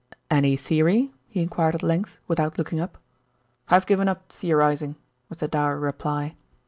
"Any 0.31 0.55
theory?" 0.57 1.13
he 1.27 1.43
enquired 1.43 1.75
at 1.75 1.83
length, 1.83 2.17
without 2.27 2.57
looking 2.57 2.79
up. 2.79 2.97
"I've 3.67 3.85
given 3.85 4.07
up 4.07 4.31
theorising," 4.33 4.95
was 5.29 5.37
the 5.37 5.47
dour 5.47 5.79
reply. 5.79 6.35